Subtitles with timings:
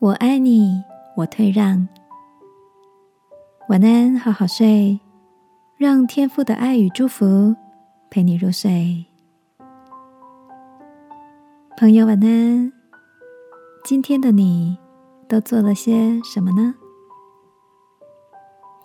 [0.00, 0.80] 我爱你，
[1.16, 1.88] 我退让。
[3.68, 5.00] 晚安，好好睡，
[5.76, 7.56] 让天父的爱与祝福
[8.08, 9.04] 陪你入睡。
[11.76, 12.72] 朋友，晚安。
[13.84, 14.78] 今天的你
[15.26, 16.76] 都做了些什么呢？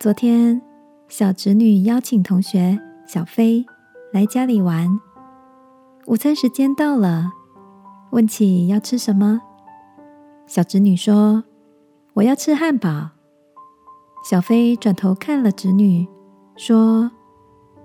[0.00, 0.60] 昨天，
[1.06, 2.76] 小侄女邀请同学
[3.06, 3.64] 小飞
[4.12, 4.98] 来家里玩。
[6.06, 7.30] 午餐时间到了，
[8.10, 9.40] 问起要吃什么。
[10.46, 11.44] 小侄女说
[12.14, 13.10] ：“我要吃汉堡。”
[14.28, 16.06] 小飞转头看了侄女，
[16.56, 17.10] 说：“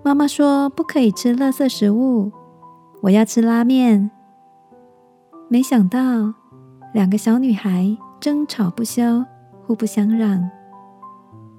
[0.04, 2.30] 妈妈说不可以吃垃圾食物，
[3.02, 4.10] 我要吃拉面。”
[5.48, 5.98] 没想到，
[6.94, 9.24] 两个小女孩争吵不休，
[9.66, 10.48] 互不相让。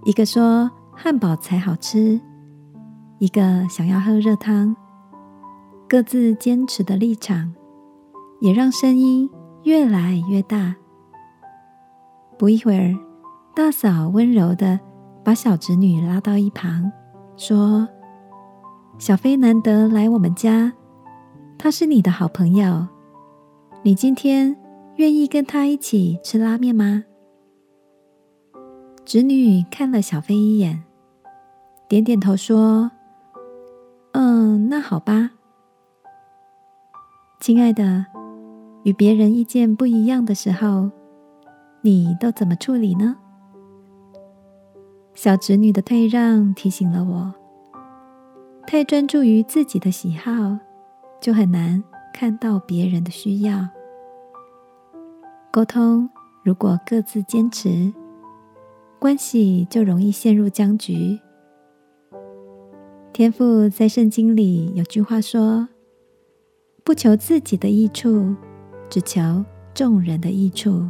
[0.05, 2.19] 一个说汉堡才好吃，
[3.19, 4.75] 一个想要喝热汤。
[5.89, 7.53] 各自坚持的立场，
[8.39, 9.30] 也让声音
[9.63, 10.75] 越来越大。
[12.42, 12.97] 不一会儿，
[13.56, 14.80] 大嫂温柔的
[15.23, 16.92] 把小侄女拉到一旁，
[17.38, 17.88] 说
[18.98, 20.73] ：“小飞难得来我们家，
[21.59, 22.88] 他是你的好朋友，
[23.83, 24.58] 你今天
[24.95, 27.03] 愿意跟他一起吃拉面吗？”
[29.05, 30.81] 侄女看了小飞一眼，
[31.88, 32.89] 点点头说
[34.14, 35.30] ：“嗯，那好吧。”
[37.39, 38.08] 亲爱的，
[38.81, 40.89] 与别人意见不一样的时候。
[41.83, 43.17] 你都怎么处理呢？
[45.15, 47.33] 小侄女的退让提醒了我：
[48.67, 50.31] 太专注于自己的喜好，
[51.19, 53.67] 就很难看到别人的需要。
[55.52, 56.07] 沟通
[56.43, 57.91] 如果各自坚持，
[58.99, 61.19] 关系就容易陷入僵局。
[63.11, 65.67] 天父在圣经里有句话说
[66.85, 68.35] ：“不求自己的益处，
[68.87, 69.43] 只求
[69.73, 70.87] 众人的益处。”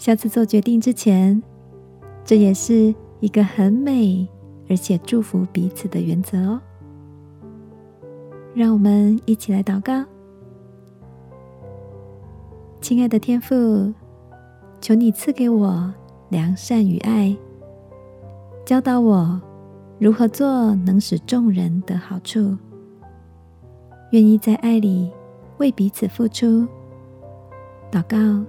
[0.00, 1.42] 下次做决定之前，
[2.24, 4.26] 这也是一个很美
[4.66, 6.58] 而且祝福彼此的原则哦。
[8.54, 10.02] 让我们一起来祷告，
[12.80, 13.92] 亲爱的天父，
[14.80, 15.92] 求你赐给我
[16.30, 17.36] 良善与爱，
[18.64, 19.38] 教导我
[19.98, 22.56] 如何做能使众人得好处，
[24.12, 25.10] 愿意在爱里
[25.58, 26.66] 为彼此付出。
[27.92, 28.42] 祷告。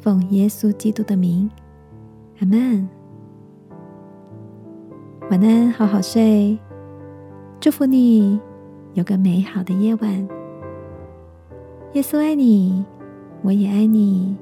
[0.00, 1.50] 奉耶稣基督的名，
[2.40, 2.88] 阿门。
[5.30, 6.58] 晚安，好好睡。
[7.60, 8.40] 祝福你
[8.94, 10.28] 有个美好的夜晚。
[11.94, 12.84] 耶稣爱你，
[13.42, 14.36] 我也爱你。